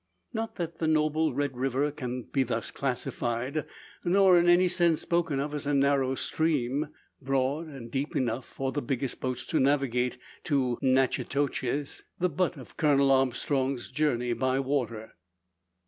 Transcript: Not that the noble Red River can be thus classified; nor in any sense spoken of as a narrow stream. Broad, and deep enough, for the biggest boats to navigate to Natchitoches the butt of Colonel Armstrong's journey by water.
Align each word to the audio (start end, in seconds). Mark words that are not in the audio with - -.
Not 0.33 0.55
that 0.55 0.79
the 0.79 0.87
noble 0.87 1.31
Red 1.35 1.55
River 1.55 1.91
can 1.91 2.23
be 2.23 2.41
thus 2.41 2.71
classified; 2.71 3.65
nor 4.03 4.35
in 4.35 4.49
any 4.49 4.67
sense 4.67 5.01
spoken 5.01 5.39
of 5.39 5.53
as 5.53 5.67
a 5.67 5.75
narrow 5.75 6.15
stream. 6.15 6.87
Broad, 7.21 7.67
and 7.67 7.91
deep 7.91 8.15
enough, 8.15 8.45
for 8.45 8.71
the 8.71 8.81
biggest 8.81 9.19
boats 9.21 9.45
to 9.45 9.59
navigate 9.59 10.17
to 10.45 10.79
Natchitoches 10.81 12.01
the 12.17 12.29
butt 12.29 12.57
of 12.57 12.77
Colonel 12.77 13.11
Armstrong's 13.11 13.91
journey 13.91 14.33
by 14.33 14.59
water. 14.59 15.17